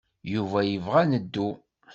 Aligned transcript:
Yuba 0.33 0.59
yebɣa 0.63 0.99
ad 1.03 1.07
neddu. 1.11 1.49